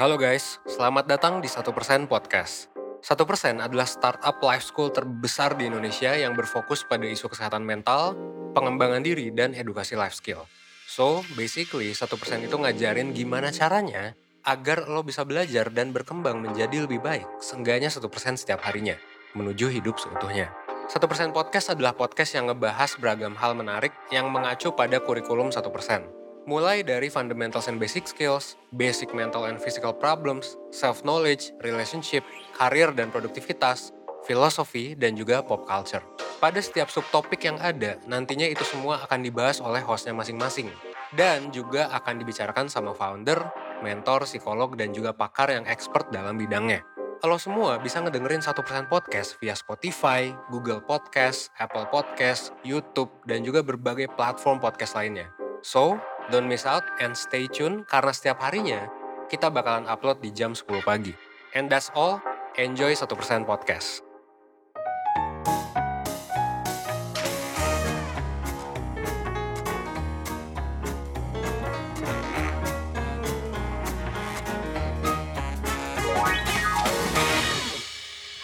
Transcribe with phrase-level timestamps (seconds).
[0.00, 2.72] Halo guys, selamat datang di 1% Podcast.
[3.04, 8.16] 1% adalah startup life school terbesar di Indonesia yang berfokus pada isu kesehatan mental,
[8.56, 10.48] pengembangan diri, dan edukasi life skill.
[10.88, 12.08] So, basically 1%
[12.48, 14.16] itu ngajarin gimana caranya
[14.48, 18.00] agar lo bisa belajar dan berkembang menjadi lebih baik, seenggaknya 1%
[18.40, 18.96] setiap harinya,
[19.36, 20.48] menuju hidup seutuhnya.
[20.88, 20.96] 1%
[21.36, 26.19] Podcast adalah podcast yang ngebahas beragam hal menarik yang mengacu pada kurikulum 1%.
[26.48, 32.24] Mulai dari fundamentals and basic skills, basic mental and physical problems, self-knowledge, relationship,
[32.56, 33.92] karir dan produktivitas,
[34.24, 36.00] filosofi, dan juga pop culture.
[36.40, 40.72] Pada setiap subtopik yang ada, nantinya itu semua akan dibahas oleh hostnya masing-masing.
[41.12, 43.36] Dan juga akan dibicarakan sama founder,
[43.84, 46.80] mentor, psikolog, dan juga pakar yang expert dalam bidangnya.
[47.20, 48.56] Lo semua bisa ngedengerin 1%
[48.88, 55.28] podcast via Spotify, Google Podcast, Apple Podcast, YouTube, dan juga berbagai platform podcast lainnya.
[55.60, 58.86] So, don't miss out and stay tune karena setiap harinya
[59.26, 61.10] kita bakalan upload di jam 10 pagi.
[61.58, 62.22] And that's all,
[62.54, 63.10] enjoy 1%
[63.42, 64.06] podcast.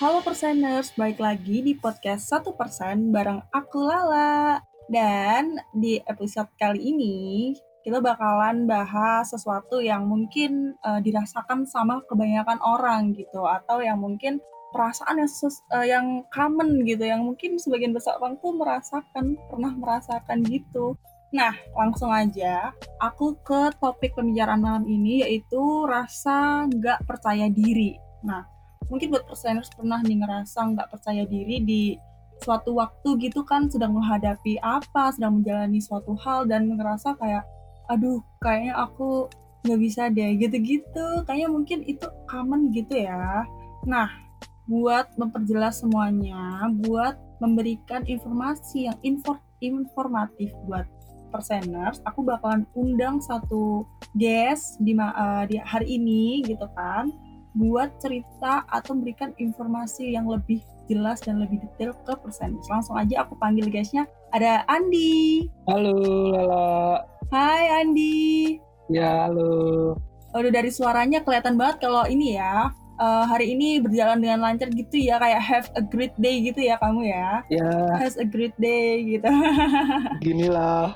[0.03, 4.59] Halo Perseners, balik lagi di podcast 1% bareng aku Lala.
[4.87, 7.51] Dan di episode kali ini,
[7.87, 13.47] kita bakalan bahas sesuatu yang mungkin uh, dirasakan sama kebanyakan orang gitu.
[13.47, 14.43] Atau yang mungkin
[14.75, 15.31] perasaan yang,
[15.71, 17.07] uh, yang common gitu.
[17.07, 20.99] Yang mungkin sebagian besar orang tuh merasakan, pernah merasakan gitu.
[21.31, 27.95] Nah, langsung aja aku ke topik pembicaraan malam ini yaitu rasa nggak percaya diri.
[28.27, 28.43] Nah,
[28.91, 31.95] mungkin buat perseners pernah nih ngerasa nggak percaya diri di
[32.43, 37.47] suatu waktu gitu kan sedang menghadapi apa, sedang menjalani suatu hal dan ngerasa kayak
[37.87, 39.31] aduh kayaknya aku
[39.67, 41.07] nggak bisa deh gitu-gitu.
[41.27, 43.43] Kayaknya mungkin itu common gitu ya.
[43.83, 44.09] Nah,
[44.71, 50.87] buat memperjelas semuanya, buat memberikan informasi yang infor informatif buat
[51.35, 57.11] perseners, aku bakalan undang satu guest di, uh, di hari ini gitu kan
[57.57, 60.61] buat cerita atau memberikan informasi yang lebih
[60.93, 62.61] jelas dan lebih detail ke persen.
[62.69, 64.05] Langsung aja aku panggil guysnya.
[64.29, 65.49] Ada Andi.
[65.65, 65.97] Halo,
[66.37, 67.16] Lala.
[67.27, 68.55] Hai Andi.
[68.87, 69.99] Ya, halo.
[70.31, 72.71] Udah dari suaranya kelihatan banget kalau ini ya.
[72.97, 76.79] Uh, hari ini berjalan dengan lancar gitu ya kayak have a great day gitu ya
[76.79, 77.43] kamu ya.
[77.51, 77.67] Ya.
[77.99, 79.27] Has a great day gitu.
[80.25, 80.95] Ginilah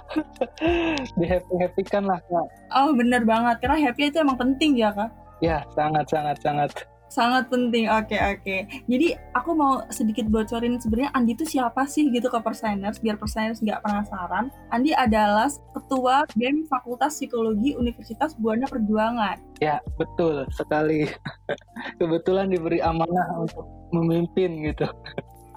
[1.18, 2.46] di happy happy kan lah kak.
[2.78, 3.58] Oh bener banget.
[3.66, 5.10] Karena happy itu emang penting ya kak.
[5.42, 6.70] Ya, sangat sangat sangat
[7.10, 7.90] sangat penting.
[7.90, 8.56] Oke, oke.
[8.86, 13.60] Jadi aku mau sedikit bocorin sebenarnya Andi itu siapa sih gitu ke Perseners biar Perseners
[13.60, 14.48] nggak penasaran.
[14.70, 19.36] Andi adalah ketua BEM Fakultas Psikologi Universitas Buana Perjuangan.
[19.58, 21.10] Ya, betul sekali.
[22.00, 24.86] Kebetulan diberi amanah untuk memimpin gitu.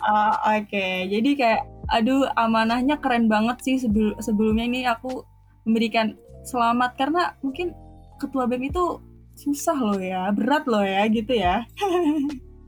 [0.04, 1.08] Uh, oke, okay.
[1.08, 1.62] jadi kayak
[1.96, 5.24] aduh amanahnya keren banget sih sebelum sebelumnya ini aku
[5.64, 7.72] memberikan selamat karena mungkin
[8.20, 9.00] ketua BEM itu
[9.34, 11.66] susah loh ya, berat loh ya gitu ya.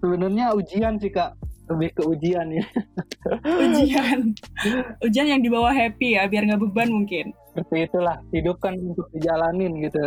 [0.02, 1.34] Sebenarnya ujian sih kak,
[1.72, 2.66] lebih ke ujian ya.
[3.46, 4.20] ujian,
[5.02, 7.34] ujian yang dibawa happy ya, biar nggak beban mungkin.
[7.56, 9.98] Seperti itulah, hidup kan untuk dijalanin gitu.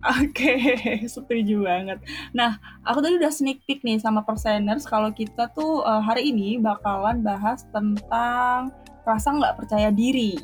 [0.00, 1.98] Oke, okay, setuju banget.
[2.32, 6.56] Nah, aku tadi udah sneak peek nih sama perseners kalau kita tuh uh, hari ini
[6.56, 8.72] bakalan bahas tentang
[9.04, 10.38] rasa nggak percaya diri.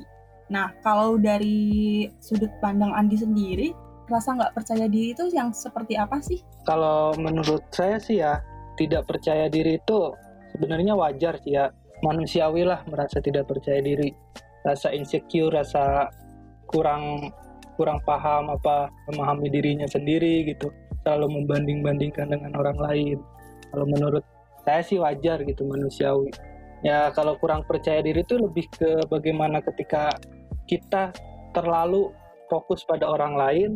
[0.52, 3.68] Nah, kalau dari sudut pandang Andi sendiri,
[4.06, 6.40] rasa nggak percaya diri itu yang seperti apa sih?
[6.66, 8.40] Kalau menurut saya sih ya
[8.78, 10.14] tidak percaya diri itu
[10.54, 11.70] sebenarnya wajar sih ya.
[12.04, 14.12] Manusiawi lah merasa tidak percaya diri.
[14.62, 16.12] Rasa insecure rasa
[16.68, 17.32] kurang
[17.80, 20.68] kurang paham apa memahami dirinya sendiri gitu.
[21.02, 23.18] Selalu membanding-bandingkan dengan orang lain.
[23.72, 24.24] Kalau menurut
[24.66, 26.28] saya sih wajar gitu manusiawi.
[26.84, 30.12] Ya kalau kurang percaya diri itu lebih ke bagaimana ketika
[30.68, 31.14] kita
[31.56, 32.12] terlalu
[32.52, 33.70] fokus pada orang lain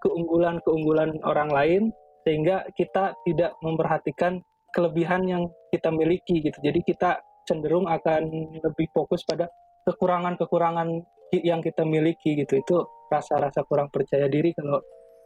[0.00, 1.82] keunggulan-keunggulan orang lain
[2.24, 4.40] sehingga kita tidak memperhatikan
[4.72, 5.42] kelebihan yang
[5.72, 6.58] kita miliki gitu.
[6.60, 8.30] Jadi kita cenderung akan
[8.60, 9.48] lebih fokus pada
[9.88, 10.88] kekurangan-kekurangan
[11.42, 12.60] yang kita miliki gitu.
[12.60, 12.76] Itu
[13.10, 14.78] rasa-rasa kurang percaya diri kalau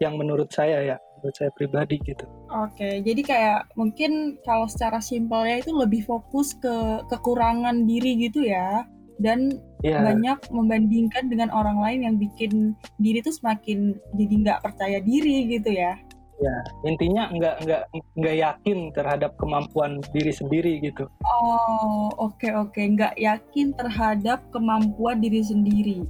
[0.02, 2.26] yang menurut saya ya, menurut saya pribadi gitu.
[2.50, 8.82] Oke, jadi kayak mungkin kalau secara simpelnya itu lebih fokus ke kekurangan diri gitu ya
[9.22, 9.54] dan
[9.84, 10.00] yeah.
[10.00, 15.70] banyak membandingkan dengan orang lain yang bikin diri tuh semakin jadi nggak percaya diri gitu
[15.76, 16.00] ya
[16.42, 17.82] ya intinya nggak nggak
[18.19, 22.90] nggak yakin terhadap kemampuan diri sendiri gitu oh oke okay, oke okay.
[22.90, 26.02] nggak yakin terhadap kemampuan diri sendiri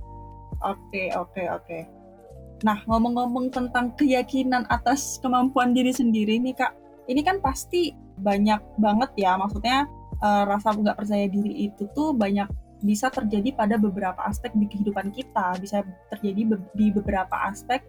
[0.64, 1.82] oke okay, oke okay, oke okay.
[2.64, 6.72] Nah, ngomong-ngomong tentang keyakinan atas kemampuan diri sendiri nih Kak,
[7.12, 9.84] ini kan pasti banyak banget ya, maksudnya
[10.24, 12.48] uh, rasa nggak percaya diri itu tuh banyak
[12.84, 15.80] bisa terjadi pada beberapa aspek di kehidupan kita, bisa
[16.12, 17.80] terjadi be di beberapa aspek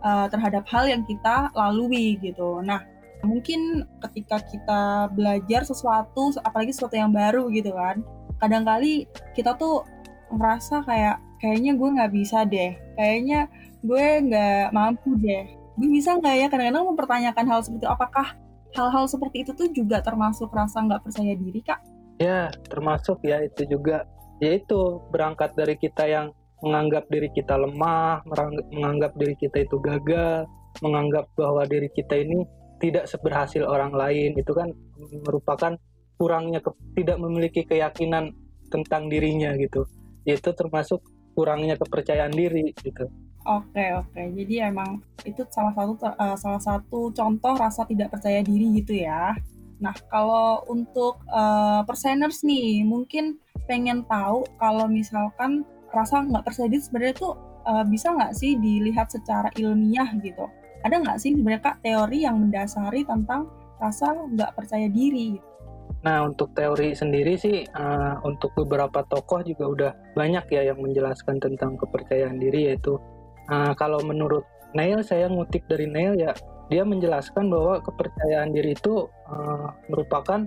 [0.00, 2.64] uh, terhadap hal yang kita lalui gitu.
[2.64, 2.80] Nah,
[3.20, 8.00] mungkin ketika kita belajar sesuatu, apalagi sesuatu yang baru gitu kan,
[8.40, 9.04] kadang kali
[9.36, 9.84] kita tuh
[10.32, 13.52] merasa kayak kayaknya gue nggak bisa deh, kayaknya
[13.84, 15.44] gue nggak mampu deh.
[15.78, 16.46] Gue bisa nggak ya?
[16.50, 18.26] Kadang-kadang mempertanyakan hal seperti itu apakah
[18.74, 21.80] hal-hal seperti itu tuh juga termasuk rasa nggak percaya diri kak?
[22.18, 24.02] Ya termasuk ya itu juga
[24.38, 26.26] ya itu berangkat dari kita yang
[26.58, 28.26] menganggap diri kita lemah
[28.74, 30.46] menganggap diri kita itu gagal
[30.82, 32.46] menganggap bahwa diri kita ini
[32.78, 34.38] tidak seberhasil orang lain.
[34.38, 34.70] Itu kan
[35.26, 35.74] merupakan
[36.18, 38.34] kurangnya ke, tidak memiliki keyakinan
[38.70, 39.86] tentang dirinya gitu.
[40.26, 41.02] Itu termasuk
[41.34, 43.06] kurangnya kepercayaan diri gitu.
[43.48, 48.82] Oke oke, jadi emang itu salah satu uh, salah satu contoh rasa tidak percaya diri
[48.82, 49.32] gitu ya.
[49.78, 53.38] Nah kalau untuk uh, perseners nih, mungkin
[53.70, 55.62] pengen tahu kalau misalkan
[55.94, 57.34] rasa nggak diri sebenarnya tuh
[57.64, 60.46] uh, bisa nggak sih dilihat secara ilmiah gitu?
[60.82, 65.38] Ada nggak sih sebenarnya kak teori yang mendasari tentang rasa nggak percaya diri?
[65.98, 71.42] Nah, untuk teori sendiri sih, uh, untuk beberapa tokoh juga udah banyak ya yang menjelaskan
[71.42, 72.94] tentang kepercayaan diri, yaitu
[73.48, 74.44] Nah, kalau menurut
[74.76, 76.36] Neil, saya ngutip dari Neil ya,
[76.68, 80.44] dia menjelaskan bahwa kepercayaan diri itu uh, merupakan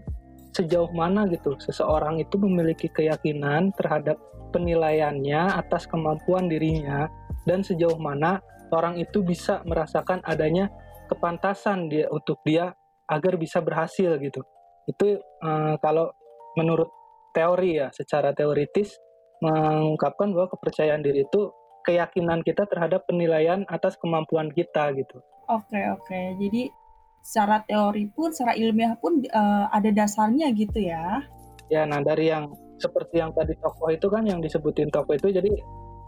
[0.51, 4.19] sejauh mana gitu seseorang itu memiliki keyakinan terhadap
[4.51, 7.07] penilaiannya atas kemampuan dirinya
[7.47, 10.71] dan sejauh mana orang itu bisa merasakan adanya
[11.11, 12.71] kepantasan dia untuk dia
[13.11, 14.39] agar bisa berhasil gitu.
[14.87, 16.15] Itu uh, kalau
[16.55, 16.87] menurut
[17.35, 18.95] teori ya, secara teoritis
[19.43, 21.51] mengungkapkan bahwa kepercayaan diri itu
[21.83, 25.19] keyakinan kita terhadap penilaian atas kemampuan kita gitu.
[25.51, 26.71] Oke oke, jadi
[27.19, 31.19] secara teori pun, secara ilmiah pun uh, ada dasarnya gitu ya?
[31.67, 35.51] Ya, nah dari yang seperti yang tadi tokoh itu kan yang disebutin tokoh itu, jadi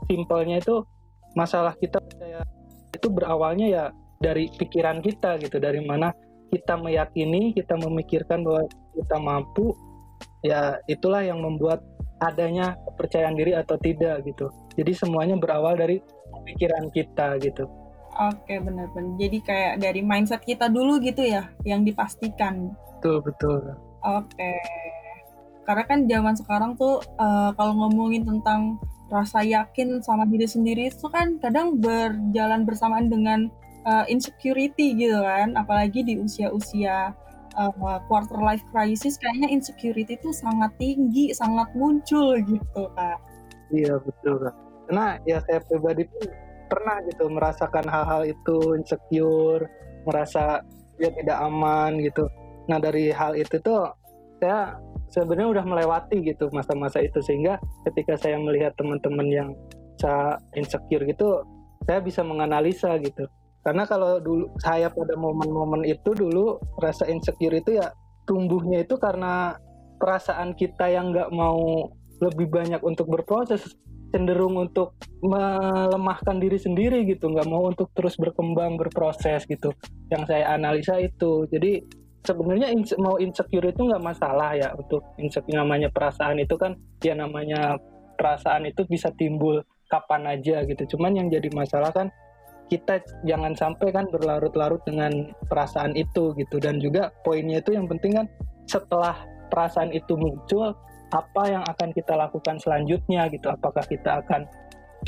[0.08, 0.82] simpelnya itu
[1.36, 2.00] masalah kita
[2.96, 3.84] itu berawalnya ya
[4.24, 6.16] dari pikiran kita gitu, dari mana
[6.56, 8.64] kita meyakini, kita memikirkan bahwa
[8.96, 9.76] kita mampu,
[10.40, 11.84] ya itulah yang membuat
[12.24, 14.48] adanya kepercayaan diri atau tidak gitu.
[14.80, 16.00] Jadi semuanya berawal dari
[16.48, 17.68] pikiran kita gitu.
[18.14, 19.18] Oke benar-benar.
[19.18, 22.70] Jadi kayak dari mindset kita dulu gitu ya, yang dipastikan.
[23.02, 23.74] Betul betul.
[24.06, 24.54] Oke.
[25.64, 28.78] Karena kan zaman sekarang tuh uh, kalau ngomongin tentang
[29.08, 33.48] rasa yakin sama diri sendiri itu kan kadang berjalan bersamaan dengan
[33.88, 37.16] uh, insecurity gitu kan, apalagi di usia-usia
[37.56, 43.18] uh, quarter life crisis kayaknya insecurity itu sangat tinggi, sangat muncul gitu kak.
[43.72, 44.56] Iya betul kak.
[44.90, 46.28] Karena ya saya pribadi pun
[46.74, 49.70] pernah gitu merasakan hal-hal itu insecure,
[50.10, 50.66] merasa
[50.98, 52.26] dia tidak aman gitu.
[52.66, 53.94] Nah dari hal itu tuh
[54.42, 54.82] saya
[55.14, 59.50] sebenarnya udah melewati gitu masa-masa itu sehingga ketika saya melihat teman-teman yang
[60.02, 61.46] saya insecure gitu,
[61.86, 63.30] saya bisa menganalisa gitu
[63.64, 67.96] karena kalau dulu saya pada momen-momen itu dulu rasa insecure itu ya
[68.28, 69.56] tumbuhnya itu karena
[70.04, 71.88] perasaan kita yang nggak mau
[72.20, 73.64] lebih banyak untuk berproses
[74.14, 74.94] cenderung untuk
[75.26, 79.74] melemahkan diri sendiri gitu nggak mau untuk terus berkembang berproses gitu.
[80.14, 81.50] Yang saya analisa itu.
[81.50, 81.82] Jadi
[82.22, 85.58] sebenarnya inse mau insecure itu nggak masalah ya untuk insecure.
[85.58, 87.82] Namanya perasaan itu kan ya namanya
[88.14, 90.94] perasaan itu bisa timbul kapan aja gitu.
[90.94, 92.14] Cuman yang jadi masalah kan
[92.70, 96.62] kita jangan sampai kan berlarut-larut dengan perasaan itu gitu.
[96.62, 98.30] Dan juga poinnya itu yang penting kan
[98.70, 99.18] setelah
[99.50, 100.78] perasaan itu muncul
[101.14, 104.50] apa yang akan kita lakukan selanjutnya gitu apakah kita akan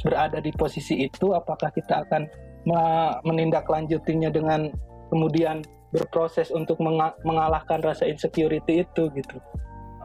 [0.05, 2.29] berada di posisi itu apakah kita akan
[3.25, 4.69] menindaklanjutinya dengan
[5.09, 6.81] kemudian berproses untuk
[7.24, 9.38] mengalahkan rasa insecurity itu gitu.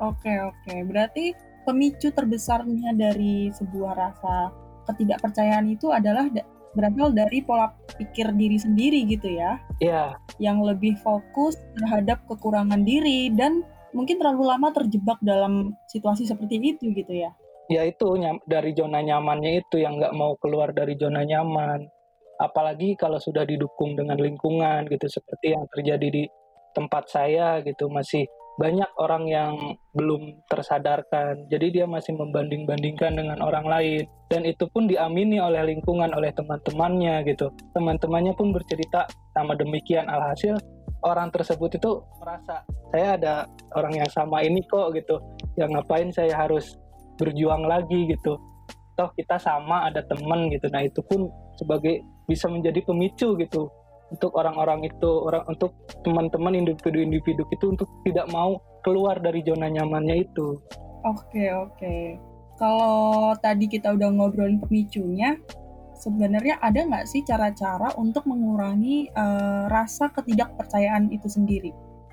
[0.00, 1.36] Oke oke berarti
[1.68, 4.54] pemicu terbesarnya dari sebuah rasa
[4.88, 6.28] ketidakpercayaan itu adalah
[6.70, 9.58] berasal dari pola pikir diri sendiri gitu ya.
[9.82, 10.14] Iya.
[10.14, 10.38] Yeah.
[10.38, 16.90] Yang lebih fokus terhadap kekurangan diri dan mungkin terlalu lama terjebak dalam situasi seperti itu
[16.94, 17.30] gitu ya.
[17.70, 18.18] Ya itu
[18.50, 21.86] dari zona nyamannya itu yang nggak mau keluar dari zona nyaman.
[22.40, 26.24] Apalagi kalau sudah didukung dengan lingkungan gitu seperti yang terjadi di
[26.74, 28.26] tempat saya gitu masih
[28.58, 29.54] banyak orang yang
[29.96, 31.46] belum tersadarkan.
[31.48, 37.24] Jadi dia masih membanding-bandingkan dengan orang lain dan itu pun diamini oleh lingkungan, oleh teman-temannya
[37.24, 37.48] gitu.
[37.72, 40.60] Teman-temannya pun bercerita sama demikian alhasil
[41.04, 43.34] orang tersebut itu merasa saya ada
[43.76, 45.20] orang yang sama ini kok gitu.
[45.56, 46.76] Yang ngapain saya harus
[47.20, 48.36] berjuang lagi gitu.
[48.96, 50.66] Toh kita sama ada teman gitu.
[50.72, 53.68] Nah, itu pun sebagai bisa menjadi pemicu gitu
[54.10, 55.70] untuk orang-orang itu orang untuk
[56.02, 60.58] teman-teman individu-individu itu untuk tidak mau keluar dari zona nyamannya itu.
[61.06, 62.18] Oke oke.
[62.60, 65.40] Kalau tadi kita udah ngobrolin pemicunya,
[66.00, 71.70] sebenarnya ada nggak sih cara-cara untuk mengurangi uh, rasa ketidakpercayaan itu sendiri?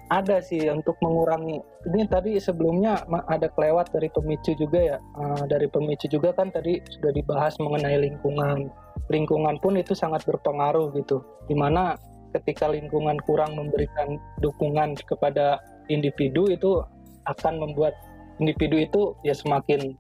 [0.07, 1.59] Ada sih untuk mengurangi.
[1.83, 4.97] Ini tadi sebelumnya ada kelewat dari pemicu juga ya.
[5.19, 8.71] Uh, dari pemicu juga kan tadi sudah dibahas mengenai lingkungan.
[9.11, 11.23] Lingkungan pun itu sangat berpengaruh gitu.
[11.51, 11.99] Di mana
[12.35, 16.83] ketika lingkungan kurang memberikan dukungan kepada individu itu
[17.27, 17.95] akan membuat
[18.39, 19.95] individu itu ya semakin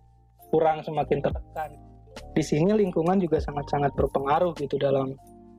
[0.51, 1.75] kurang semakin tertekan
[2.33, 5.13] di sini lingkungan juga sangat-sangat berpengaruh gitu dalam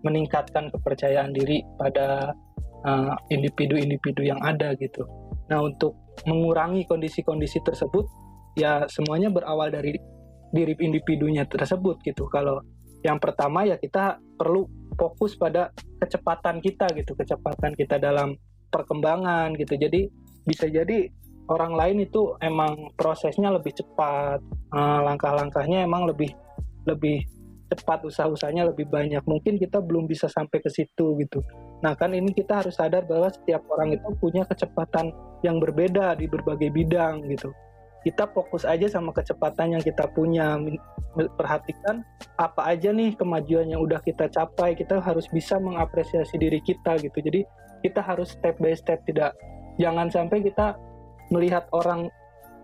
[0.06, 2.30] meningkatkan kepercayaan diri pada
[2.86, 5.02] uh, individu-individu uh, yang ada gitu.
[5.50, 8.06] Nah untuk mengurangi kondisi-kondisi tersebut
[8.58, 9.94] ya semuanya berawal dari
[10.54, 12.26] diri individunya tersebut gitu.
[12.30, 12.62] Kalau
[13.02, 14.66] yang pertama ya kita perlu
[14.98, 15.70] fokus pada
[16.02, 18.34] kecepatan kita gitu, kecepatan kita dalam
[18.70, 19.78] perkembangan gitu.
[19.78, 20.10] Jadi
[20.42, 21.06] bisa jadi
[21.48, 24.42] orang lain itu emang prosesnya lebih cepat,
[24.74, 26.28] uh, langkah-langkahnya emang lebih
[26.88, 27.28] lebih
[27.68, 29.20] cepat usaha-usahanya lebih banyak.
[29.28, 31.44] Mungkin kita belum bisa sampai ke situ gitu.
[31.84, 35.12] Nah kan ini kita harus sadar bahwa setiap orang itu punya kecepatan
[35.44, 37.52] yang berbeda di berbagai bidang gitu.
[38.02, 40.56] Kita fokus aja sama kecepatan yang kita punya.
[41.18, 42.06] Perhatikan
[42.38, 44.72] apa aja nih kemajuan yang udah kita capai.
[44.78, 47.18] Kita harus bisa mengapresiasi diri kita gitu.
[47.20, 47.42] Jadi
[47.84, 49.02] kita harus step by step.
[49.04, 49.34] Tidak
[49.76, 50.78] jangan sampai kita
[51.28, 52.08] melihat orang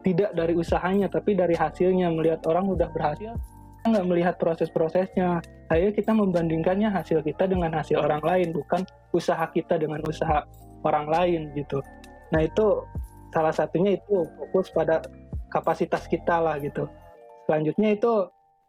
[0.07, 2.15] tidak dari usahanya tapi dari hasilnya.
[2.15, 3.35] Melihat orang udah berhasil
[3.89, 5.45] nggak melihat proses-prosesnya.
[5.73, 10.45] Ayo kita membandingkannya hasil kita dengan hasil orang lain, bukan usaha kita dengan usaha
[10.85, 11.81] orang lain gitu.
[12.33, 12.85] Nah itu
[13.33, 15.01] salah satunya itu fokus pada
[15.53, 16.89] kapasitas kita lah gitu.
[17.49, 18.13] Selanjutnya itu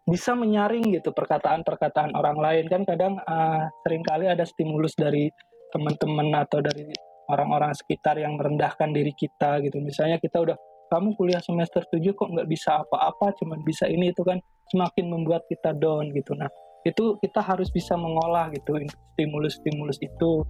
[0.05, 5.33] bisa menyaring gitu perkataan-perkataan orang lain kan kadang uh, sering kali ada stimulus dari
[5.73, 6.93] teman-teman atau dari
[7.25, 9.81] orang-orang sekitar yang merendahkan diri kita gitu.
[9.81, 10.57] Misalnya kita udah
[10.93, 14.37] kamu kuliah semester 7 kok nggak bisa apa-apa, cuman bisa ini itu kan
[14.75, 16.35] semakin membuat kita down gitu.
[16.35, 16.51] Nah,
[16.83, 18.75] itu kita harus bisa mengolah gitu
[19.15, 20.43] stimulus-stimulus itu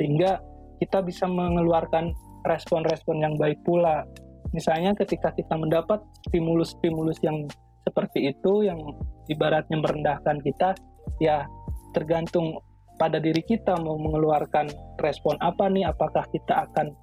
[0.00, 0.40] sehingga
[0.80, 2.16] kita bisa mengeluarkan
[2.48, 4.08] respon-respon yang baik pula.
[4.56, 6.00] Misalnya ketika kita mendapat
[6.32, 7.44] stimulus-stimulus yang
[7.84, 8.80] seperti itu yang
[9.28, 10.72] ibaratnya merendahkan kita,
[11.20, 11.44] ya
[11.92, 12.64] tergantung
[12.96, 14.72] pada diri kita mau mengeluarkan
[15.04, 16.96] respon apa nih, apakah kita akan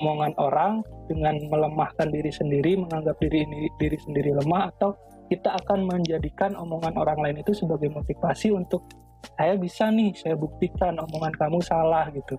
[0.00, 0.72] omongan orang
[1.10, 4.96] dengan melemahkan diri sendiri, menganggap diri ini diri sendiri lemah atau
[5.30, 8.82] kita akan menjadikan omongan orang lain itu sebagai motivasi untuk
[9.38, 12.34] saya bisa nih, saya buktikan omongan kamu salah gitu.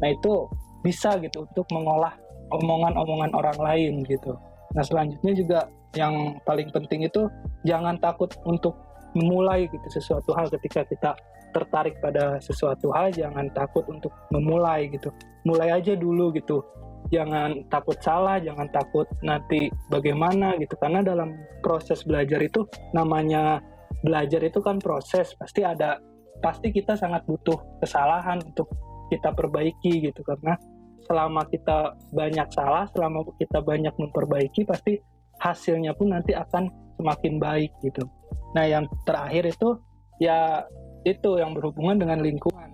[0.00, 0.48] Nah itu
[0.80, 2.16] bisa gitu untuk mengolah
[2.48, 4.34] omongan-omongan orang lain gitu.
[4.72, 5.60] Nah selanjutnya juga
[5.98, 7.26] yang paling penting itu
[7.66, 8.78] jangan takut untuk
[9.12, 11.10] memulai gitu sesuatu hal ketika kita
[11.50, 15.10] tertarik pada sesuatu hal jangan takut untuk memulai gitu
[15.42, 16.62] mulai aja dulu gitu
[17.10, 20.78] jangan takut salah, jangan takut nanti bagaimana gitu.
[20.78, 22.64] Karena dalam proses belajar itu
[22.94, 23.58] namanya
[24.00, 25.98] belajar itu kan proses, pasti ada
[26.40, 28.70] pasti kita sangat butuh kesalahan untuk
[29.12, 30.56] kita perbaiki gitu karena
[31.04, 34.96] selama kita banyak salah, selama kita banyak memperbaiki pasti
[35.42, 38.06] hasilnya pun nanti akan semakin baik gitu.
[38.54, 39.74] Nah, yang terakhir itu
[40.22, 40.62] ya
[41.02, 42.69] itu yang berhubungan dengan lingkungan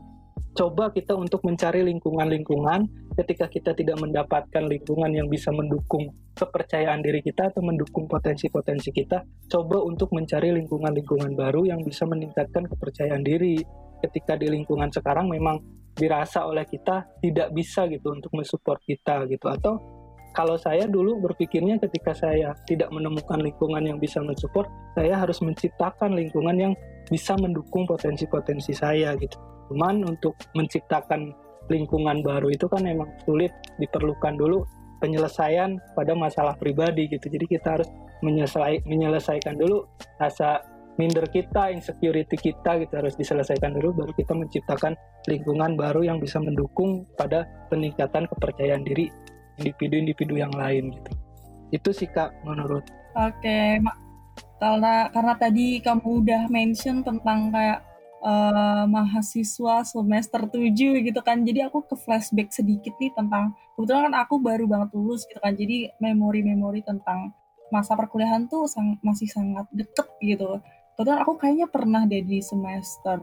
[0.56, 7.20] coba kita untuk mencari lingkungan-lingkungan ketika kita tidak mendapatkan lingkungan yang bisa mendukung kepercayaan diri
[7.20, 9.20] kita atau mendukung potensi-potensi kita,
[9.52, 13.60] coba untuk mencari lingkungan-lingkungan baru yang bisa meningkatkan kepercayaan diri.
[14.00, 15.60] Ketika di lingkungan sekarang memang
[15.96, 19.95] dirasa oleh kita tidak bisa gitu untuk mensupport kita gitu atau
[20.36, 26.12] kalau saya dulu berpikirnya ketika saya tidak menemukan lingkungan yang bisa mensupport, saya harus menciptakan
[26.12, 26.72] lingkungan yang
[27.08, 29.40] bisa mendukung potensi-potensi saya gitu.
[29.72, 31.32] Cuman untuk menciptakan
[31.72, 33.50] lingkungan baru itu kan memang sulit,
[33.80, 34.68] diperlukan dulu
[35.00, 37.32] penyelesaian pada masalah pribadi gitu.
[37.32, 37.88] Jadi kita harus
[38.20, 39.88] menyelesai, menyelesaikan dulu
[40.20, 40.60] rasa
[41.00, 44.92] minder kita, insecurity kita gitu harus diselesaikan dulu baru kita menciptakan
[45.28, 49.12] lingkungan baru yang bisa mendukung pada peningkatan kepercayaan diri
[49.60, 51.10] individu-individu yang lain gitu.
[51.72, 52.84] Itu sih Kak menurut.
[53.16, 53.80] Oke,
[54.60, 57.80] karena karena tadi kamu udah mention tentang kayak
[58.20, 61.42] uh, mahasiswa semester 7 gitu kan.
[61.44, 65.52] Jadi aku ke flashback sedikit nih tentang kebetulan kan aku baru banget lulus gitu kan.
[65.56, 67.32] Jadi memori-memori tentang
[67.68, 70.62] masa perkuliahan tuh sang, masih sangat deket gitu.
[70.96, 73.18] Kebetulan aku kayaknya pernah deh di semester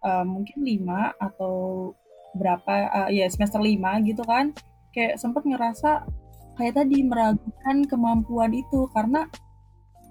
[0.00, 1.54] uh, mungkin 5 atau
[2.32, 4.56] berapa uh, ya semester 5 gitu kan.
[4.92, 6.04] Kayak sempat ngerasa
[6.60, 8.88] kayak tadi meragukan kemampuan itu.
[8.92, 9.26] Karena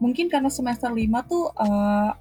[0.02, 2.12] mungkin karena semester 5 tuh uh,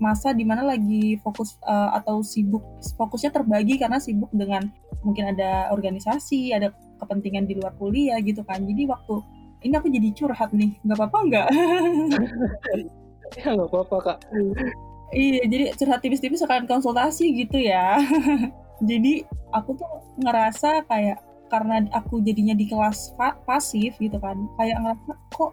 [0.00, 2.64] masa di mana lagi fokus uh, atau sibuk
[2.96, 4.64] fokusnya terbagi karena sibuk dengan
[5.04, 8.64] mungkin ada organisasi ada kepentingan di luar kuliah gitu kan.
[8.64, 9.20] Jadi waktu
[9.60, 11.48] ini aku jadi curhat nih nggak apa-apa nggak?
[13.38, 14.18] Ya nggak apa-apa kak.
[15.12, 18.00] Iya jadi curhat tipis-tipis akan konsultasi gitu ya.
[18.80, 19.90] Jadi aku tuh
[20.24, 23.12] ngerasa kayak karena aku jadinya di kelas
[23.44, 24.38] pasif gitu kan.
[24.56, 25.52] Kayak ngerasa kok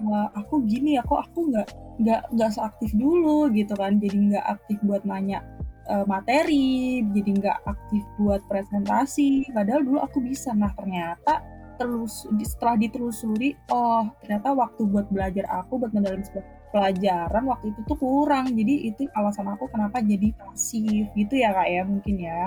[0.00, 1.02] uh, aku gini ya?
[1.04, 1.68] Kok aku nggak
[2.02, 3.52] nggak nggak seaktif dulu?
[3.52, 4.00] gitu kan.
[4.00, 5.44] Jadi nggak aktif buat nanya
[5.92, 9.52] uh, materi jadi nggak aktif buat presentasi.
[9.52, 10.56] Padahal dulu aku bisa.
[10.56, 17.44] Nah ternyata terus setelah ditelusuri oh ternyata waktu buat belajar aku buat mendalami sebuah pelajaran
[17.46, 18.50] waktu itu tuh kurang.
[18.50, 22.40] Jadi itu alasan aku kenapa jadi pasif gitu ya kak ya mungkin ya.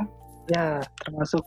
[0.48, 1.44] Ya termasuk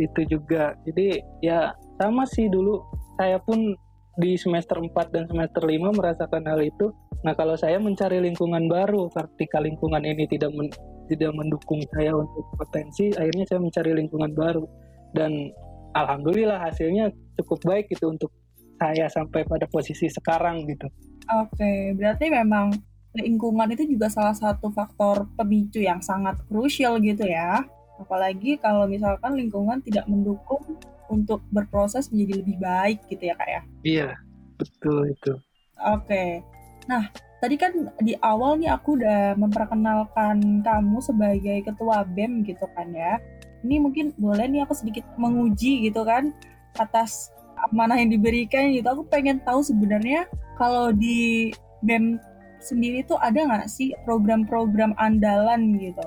[0.00, 0.72] itu juga.
[0.88, 2.80] Jadi ya sama sih dulu.
[3.20, 3.76] Saya pun
[4.16, 6.88] di semester 4 dan semester 5 merasakan hal itu.
[7.20, 10.72] Nah kalau saya mencari lingkungan baru ketika lingkungan ini tidak men,
[11.12, 14.64] tidak mendukung saya untuk potensi akhirnya saya mencari lingkungan baru.
[15.12, 15.52] Dan
[15.92, 17.12] alhamdulillah hasilnya
[17.44, 18.32] cukup baik gitu untuk
[18.80, 20.88] saya sampai pada posisi sekarang gitu.
[21.28, 22.72] Oke berarti memang
[23.12, 27.66] lingkungan itu juga salah satu faktor pemicu yang sangat krusial gitu ya
[28.00, 30.64] Apalagi kalau misalkan lingkungan tidak mendukung
[31.12, 33.62] untuk berproses menjadi lebih baik gitu ya kak ya?
[33.84, 34.08] Iya,
[34.56, 35.32] betul itu.
[35.80, 36.40] Oke.
[36.88, 37.12] Nah,
[37.44, 43.20] tadi kan di awal nih aku udah memperkenalkan kamu sebagai ketua BEM gitu kan ya.
[43.60, 46.32] Ini mungkin boleh nih aku sedikit menguji gitu kan
[46.80, 47.28] atas
[47.74, 48.88] mana yang diberikan gitu.
[48.88, 50.24] Aku pengen tahu sebenarnya
[50.56, 51.52] kalau di
[51.84, 52.16] BEM
[52.60, 56.04] sendiri tuh ada nggak sih program-program andalan gitu?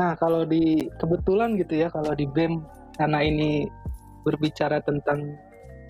[0.00, 2.64] Nah, kalau di kebetulan gitu ya, kalau di BEM
[2.96, 3.68] karena ini
[4.24, 5.36] berbicara tentang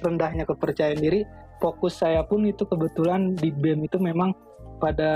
[0.03, 1.23] rendahnya kepercayaan diri,
[1.63, 4.35] fokus saya pun itu kebetulan di BEM itu memang
[4.83, 5.13] pada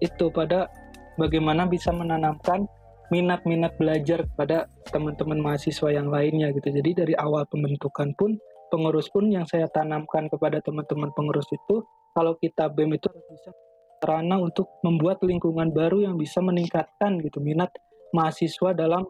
[0.00, 0.72] itu pada
[1.20, 2.64] bagaimana bisa menanamkan
[3.12, 6.72] minat-minat belajar kepada teman-teman mahasiswa yang lainnya gitu.
[6.72, 8.40] Jadi dari awal pembentukan pun
[8.72, 11.84] pengurus pun yang saya tanamkan kepada teman-teman pengurus itu
[12.16, 13.52] kalau kita BEM itu bisa
[14.00, 17.68] sarana untuk membuat lingkungan baru yang bisa meningkatkan gitu minat
[18.12, 19.04] mahasiswa dalam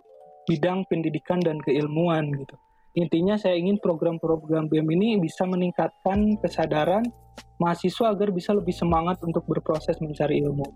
[0.46, 2.56] bidang pendidikan dan keilmuan gitu.
[2.92, 7.00] Intinya saya ingin program-program BEM ini bisa meningkatkan kesadaran
[7.56, 10.66] mahasiswa agar bisa lebih semangat untuk berproses mencari ilmu.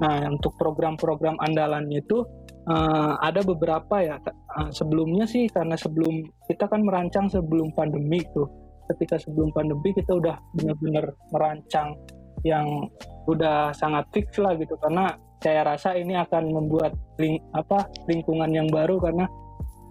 [0.00, 2.24] Nah, untuk program-program andalannya itu
[2.70, 4.16] uh, ada beberapa ya.
[4.56, 8.48] Uh, sebelumnya sih karena sebelum kita kan merancang sebelum pandemi tuh.
[8.86, 11.98] Ketika sebelum pandemi kita udah benar-benar merancang
[12.44, 12.90] yang
[13.30, 14.76] udah sangat fix lah gitu.
[14.80, 19.28] Karena saya rasa ini akan membuat ling, apa lingkungan yang baru karena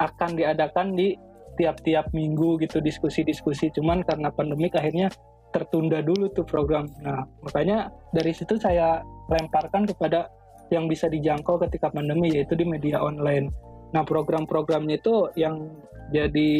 [0.02, 1.16] akan diadakan di
[1.56, 3.72] tiap-tiap minggu gitu diskusi-diskusi.
[3.72, 5.08] Cuman karena pandemik akhirnya
[5.56, 6.92] tertunda dulu tuh program.
[7.00, 9.00] Nah makanya dari situ saya
[9.32, 10.28] lemparkan kepada
[10.74, 13.48] yang bisa dijangkau ketika pandemi yaitu di media online.
[13.96, 15.72] Nah program-programnya itu yang
[16.12, 16.52] jadi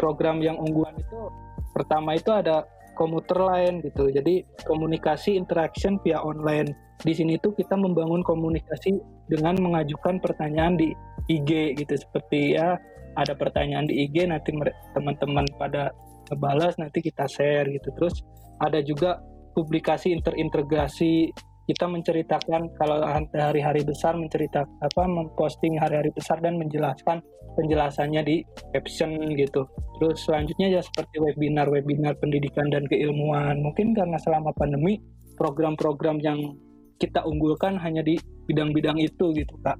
[0.00, 1.20] program yang unggulan itu
[1.76, 2.64] pertama itu ada
[2.94, 4.10] komuter lain gitu.
[4.10, 6.72] Jadi komunikasi interaction via online.
[7.02, 10.94] Di sini tuh kita membangun komunikasi dengan mengajukan pertanyaan di
[11.30, 11.94] IG gitu.
[11.98, 12.78] Seperti ya
[13.14, 14.54] ada pertanyaan di IG nanti
[14.94, 15.90] teman-teman pada
[16.30, 17.90] ngebalas nanti kita share gitu.
[17.98, 18.22] Terus
[18.62, 19.18] ada juga
[19.54, 21.30] publikasi interintegrasi
[21.64, 27.24] kita menceritakan kalau hari-hari besar mencerita apa memposting hari-hari besar dan menjelaskan
[27.56, 28.36] penjelasannya di
[28.74, 29.64] caption gitu.
[30.00, 33.62] Terus selanjutnya ya seperti webinar-webinar pendidikan dan keilmuan.
[33.62, 35.00] Mungkin karena selama pandemi
[35.38, 36.58] program-program yang
[36.98, 39.78] kita unggulkan hanya di bidang-bidang itu gitu kak.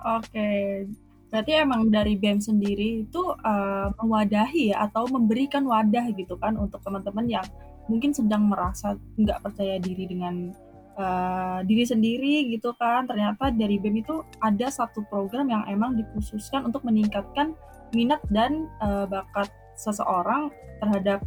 [0.00, 0.88] Oke,
[1.28, 7.28] berarti emang dari BEM sendiri itu uh, mewadahi atau memberikan wadah gitu kan untuk teman-teman
[7.28, 7.46] yang
[7.86, 10.54] mungkin sedang merasa nggak percaya diri dengan
[11.00, 13.08] uh, diri sendiri gitu kan.
[13.08, 17.56] Ternyata dari BEM itu ada satu program yang emang dikhususkan untuk meningkatkan
[17.96, 20.52] minat dan uh, bakat seseorang
[20.84, 21.24] terhadap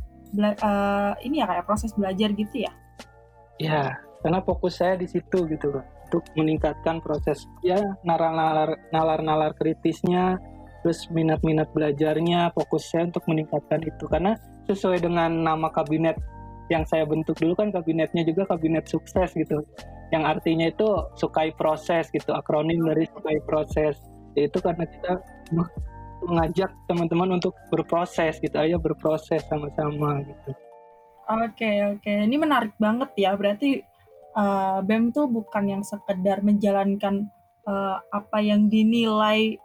[0.62, 2.73] uh, ini ya kayak proses belajar gitu ya.
[3.62, 10.38] Ya, karena fokus saya di situ gitu loh untuk meningkatkan proses ya nalar-nalar nalar-nalar kritisnya
[10.86, 14.38] terus minat-minat belajarnya fokus saya untuk meningkatkan itu karena
[14.69, 16.13] sesuai dengan nama kabinet
[16.71, 19.63] yang saya bentuk dulu kan kabinetnya juga kabinet sukses gitu.
[20.13, 20.88] Yang artinya itu
[21.19, 23.99] sukai proses gitu akronim dari sukai proses.
[24.38, 25.19] Itu karena kita
[26.23, 30.52] mengajak teman-teman untuk berproses gitu ayo berproses sama-sama gitu.
[31.23, 32.13] Oke oke.
[32.28, 33.36] Ini menarik banget ya.
[33.36, 33.84] Berarti
[34.36, 37.28] uh, BEM tuh bukan yang sekedar menjalankan
[37.67, 39.60] uh, apa yang dinilai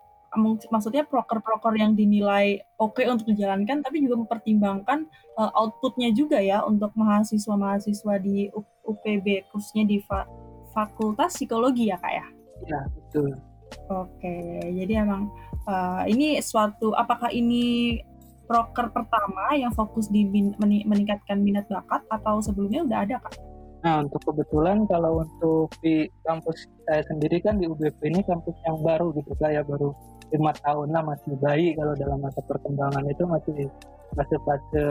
[0.69, 5.09] maksudnya proker-proker yang dinilai oke okay untuk dijalankan tapi juga mempertimbangkan
[5.41, 8.53] uh, outputnya juga ya untuk mahasiswa-mahasiswa di
[8.85, 10.29] UPB khususnya di fa
[10.77, 12.27] Fakultas Psikologi ya kak ya
[12.67, 13.39] Ya, betul.
[13.93, 15.29] Oke, jadi emang
[15.69, 18.01] uh, ini suatu apakah ini
[18.49, 20.25] proker pertama yang fokus di
[20.89, 23.35] meningkatkan minat bakat atau sebelumnya udah ada kak?
[23.85, 28.81] Nah untuk kebetulan kalau untuk di kampus saya sendiri kan di UBP ini kampus yang
[28.83, 29.95] baru gitu kak ya baru
[30.35, 33.59] lima tahun lah masih bayi kalau dalam masa perkembangan itu masih
[34.13, 34.85] fase-fase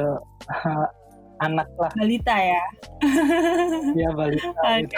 [1.42, 1.92] anak lah.
[1.94, 2.64] Balita ya?
[3.94, 4.70] Iya balita.
[4.82, 4.98] Gitu.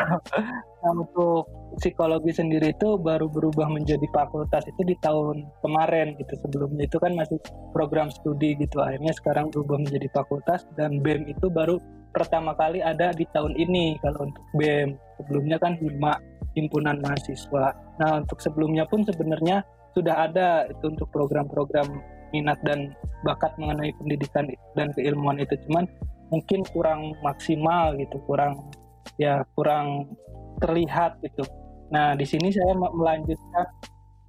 [0.80, 1.44] Nah, untuk
[1.76, 6.40] psikologi sendiri itu baru berubah menjadi fakultas itu di tahun kemarin gitu.
[6.48, 7.36] Sebelumnya itu kan masih
[7.76, 8.80] program studi gitu.
[8.80, 11.84] Akhirnya sekarang berubah menjadi fakultas dan BEM itu baru
[12.16, 14.96] pertama kali ada di tahun ini kalau untuk BEM.
[15.20, 16.16] Sebelumnya kan HIMA,
[16.56, 17.76] Himpunan Mahasiswa.
[18.00, 19.60] Nah, untuk sebelumnya pun sebenarnya
[19.94, 21.88] sudah ada itu untuk program-program
[22.30, 22.94] minat dan
[23.26, 24.46] bakat mengenai pendidikan
[24.78, 25.58] dan keilmuan itu.
[25.68, 25.90] Cuman
[26.30, 28.70] mungkin kurang maksimal gitu kurang
[29.18, 30.14] ya kurang
[30.62, 31.42] terlihat gitu.
[31.90, 33.66] Nah di sini saya melanjutkan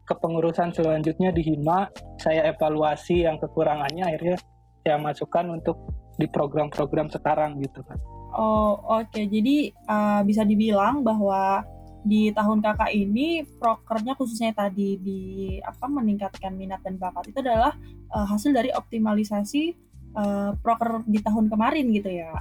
[0.08, 1.92] kepengurusan selanjutnya di Hima.
[2.16, 4.36] Saya evaluasi yang kekurangannya akhirnya
[4.80, 5.76] saya masukkan untuk
[6.16, 7.96] di program-program sekarang gitu kan
[8.34, 9.10] oh oke.
[9.10, 9.26] Okay.
[9.26, 11.64] jadi uh, bisa dibilang bahwa
[12.00, 15.20] di tahun kakak ini prokernya khususnya tadi di
[15.60, 17.76] apa meningkatkan minat dan bakat itu adalah
[18.08, 19.76] uh, hasil dari optimalisasi
[20.16, 22.32] uh, proker di tahun kemarin gitu ya?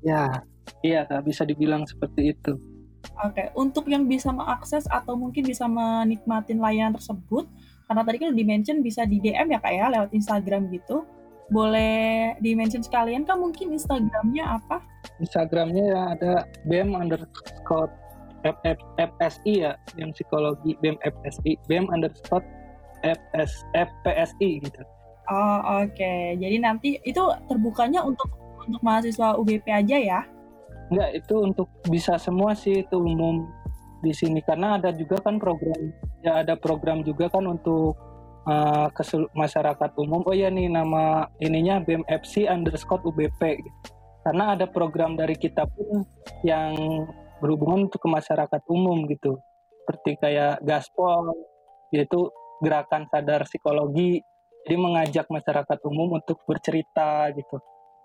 [0.00, 0.24] Ya.
[0.86, 2.54] Iya kak bisa dibilang seperti itu.
[3.26, 7.50] Oke untuk yang bisa mengakses atau mungkin bisa menikmatin layanan tersebut
[7.90, 11.02] karena tadi kan dimention bisa di DM ya kak ya lewat Instagram gitu.
[11.50, 14.78] Boleh dimention sekalian kan mungkin Instagramnya apa?
[15.18, 17.90] Instagramnya ya ada bem underscore
[18.42, 22.44] FF, FSI ya yang psikologi BEM FSI BEM underscore
[23.04, 24.82] FS FPSI gitu.
[25.30, 26.34] Oh oke, okay.
[26.42, 28.26] jadi nanti itu terbukanya untuk
[28.60, 30.20] untuk mahasiswa UBP aja ya?
[30.90, 33.46] Enggak, itu untuk bisa semua sih itu umum
[34.00, 35.92] di sini karena ada juga kan program
[36.24, 37.94] ya ada program juga kan untuk
[38.48, 38.88] uh,
[39.36, 40.24] masyarakat umum.
[40.24, 43.40] Oh ya nih nama ininya BMFC underscore UBP.
[43.60, 43.78] Gitu.
[44.20, 46.04] Karena ada program dari kita pun
[46.44, 46.76] yang
[47.40, 49.40] berhubungan untuk ke masyarakat umum gitu.
[49.82, 51.34] Seperti kayak gaspol
[51.90, 52.30] yaitu
[52.62, 54.22] gerakan sadar psikologi.
[54.68, 57.58] Jadi mengajak masyarakat umum untuk bercerita gitu.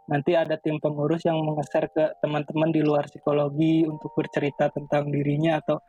[0.07, 5.59] Nanti ada tim pengurus yang mengeser ke teman-teman di luar psikologi untuk bercerita tentang dirinya
[5.59, 5.81] atau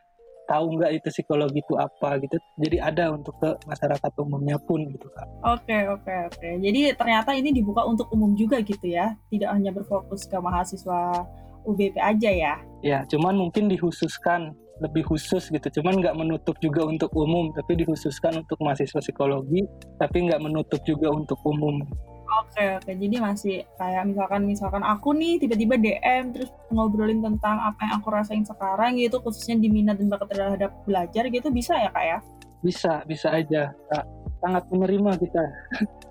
[0.47, 2.35] tahu nggak itu psikologi itu apa gitu.
[2.57, 5.27] Jadi ada untuk ke masyarakat umumnya pun gitu kak.
[5.43, 6.49] Oke oke oke.
[6.63, 9.13] Jadi ternyata ini dibuka untuk umum juga gitu ya.
[9.29, 11.27] Tidak hanya berfokus ke mahasiswa
[11.67, 12.55] UBP aja ya?
[12.85, 15.81] Ya, cuman mungkin dikhususkan lebih khusus gitu.
[15.81, 19.65] Cuman nggak menutup juga untuk umum, tapi dikhususkan untuk mahasiswa psikologi,
[19.97, 21.81] tapi nggak menutup juga untuk umum.
[22.27, 27.87] Oke oke, jadi masih kayak misalkan misalkan aku nih tiba-tiba DM terus ngobrolin tentang apa
[27.87, 31.89] yang aku rasain sekarang gitu, khususnya di minat dan bakat terhadap belajar gitu bisa ya
[31.89, 32.19] kak ya?
[32.61, 33.71] Bisa, bisa aja.
[33.89, 34.05] Kak.
[34.37, 35.43] Sangat menerima kita.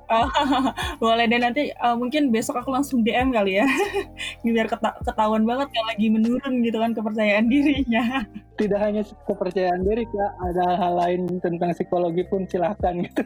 [1.02, 3.66] boleh deh nanti uh, mungkin besok aku langsung DM kali ya.
[4.46, 8.22] Biar keta ketahuan banget kalau lagi menurun gitu kan kepercayaan dirinya.
[8.60, 13.22] Tidak hanya kepercayaan diri kak ada hal lain tentang psikologi pun silahkan gitu.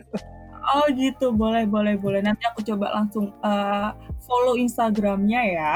[0.76, 1.32] Oh gitu.
[1.32, 2.20] Boleh boleh boleh.
[2.24, 3.92] Nanti aku coba langsung uh,
[4.24, 5.72] follow Instagramnya ya.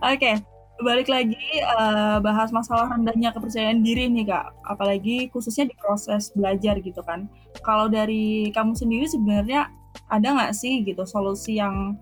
[0.00, 0.36] Oke.
[0.36, 0.49] okay
[0.80, 1.38] balik lagi
[1.76, 7.28] uh, bahas masalah rendahnya kepercayaan diri nih kak apalagi khususnya di proses belajar gitu kan
[7.64, 9.68] kalau dari kamu sendiri sebenarnya
[10.08, 11.98] ada nggak sih gitu solusi yang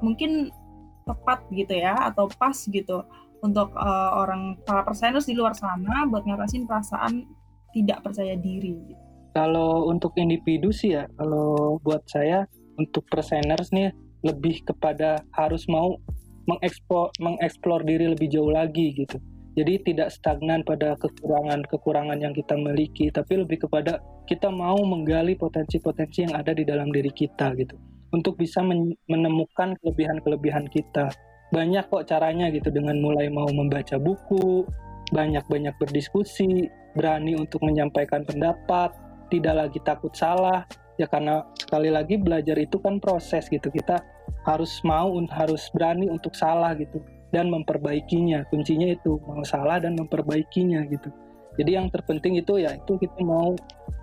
[0.00, 0.50] mungkin
[1.04, 3.02] tepat gitu ya atau pas gitu
[3.42, 7.26] untuk uh, orang para perseners di luar sana buat ngatasin perasaan
[7.74, 9.02] tidak percaya diri gitu.
[9.32, 12.44] Kalau untuk individu sih ya, kalau buat saya
[12.76, 13.90] untuk perseners nih
[14.22, 15.98] lebih kepada harus mau
[16.46, 19.18] mengeksplor mengeksplor diri lebih jauh lagi gitu.
[19.52, 26.24] Jadi tidak stagnan pada kekurangan-kekurangan yang kita miliki, tapi lebih kepada kita mau menggali potensi-potensi
[26.24, 27.76] yang ada di dalam diri kita gitu.
[28.16, 28.64] Untuk bisa
[29.08, 31.12] menemukan kelebihan-kelebihan kita.
[31.52, 34.64] Banyak kok caranya gitu dengan mulai mau membaca buku,
[35.12, 38.96] banyak-banyak berdiskusi, berani untuk menyampaikan pendapat,
[39.28, 40.64] tidak lagi takut salah.
[40.96, 43.68] Ya karena sekali lagi belajar itu kan proses gitu.
[43.68, 44.00] Kita
[44.42, 50.84] harus mau harus berani untuk salah gitu dan memperbaikinya kuncinya itu mau salah dan memperbaikinya
[50.90, 51.08] gitu
[51.60, 53.54] jadi yang terpenting itu ya itu kita mau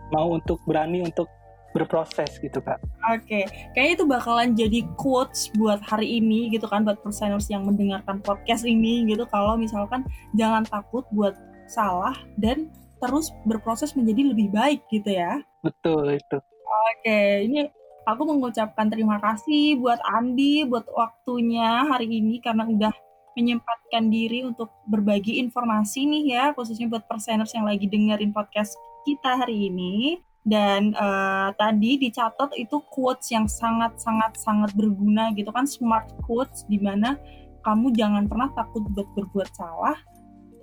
[0.09, 1.29] mau untuk berani untuk
[1.73, 2.81] berproses gitu kak.
[3.13, 3.43] Oke, okay.
[3.77, 8.65] kayaknya itu bakalan jadi quotes buat hari ini gitu kan buat perseners yang mendengarkan podcast
[8.65, 10.01] ini gitu kalau misalkan
[10.33, 11.37] jangan takut buat
[11.69, 15.39] salah dan terus berproses menjadi lebih baik gitu ya.
[15.61, 16.37] Betul itu.
[16.41, 17.45] Oke, okay.
[17.45, 17.69] ini
[18.07, 22.93] aku mengucapkan terima kasih buat Andi buat waktunya hari ini karena udah
[23.39, 28.75] menyempatkan diri untuk berbagi informasi nih ya, khususnya buat perseners yang lagi dengerin podcast
[29.07, 30.19] kita hari ini.
[30.43, 37.19] Dan uh, tadi dicatat itu quotes yang sangat-sangat-sangat berguna gitu kan, smart quotes di mana
[37.61, 39.99] kamu jangan pernah takut buat berbuat salah,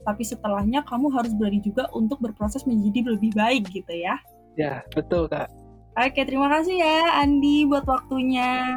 [0.02, 4.16] tapi setelahnya kamu harus berani juga untuk berproses menjadi lebih baik gitu ya.
[4.56, 5.52] Ya, betul Kak.
[5.96, 8.76] Oke, terima kasih ya Andi buat waktunya.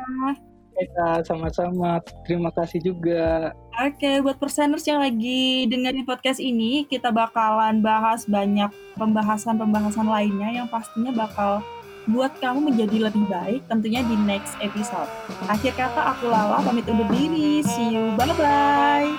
[0.79, 0.88] Oke
[1.27, 1.99] sama-sama.
[2.23, 3.51] Terima kasih juga.
[3.79, 10.67] Oke, buat perseners yang lagi dengerin podcast ini, kita bakalan bahas banyak pembahasan-pembahasan lainnya yang
[10.71, 11.60] pastinya bakal
[12.08, 15.12] buat kamu menjadi lebih baik tentunya di next episode.
[15.51, 17.60] Akhir kata aku Lala pamit undur diri.
[17.63, 18.15] See you.
[18.15, 19.12] Bye-bye.